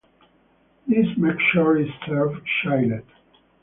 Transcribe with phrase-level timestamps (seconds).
[0.87, 3.03] The mixture is served chilled.